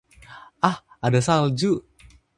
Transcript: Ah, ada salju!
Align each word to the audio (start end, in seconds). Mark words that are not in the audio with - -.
Ah, 0.69 0.81
ada 0.99 1.21
salju! 1.21 1.73